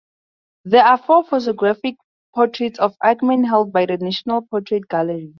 [0.65, 1.97] There are four photographic
[2.33, 5.29] portraits of Aikman held by the National Portrait Gallery.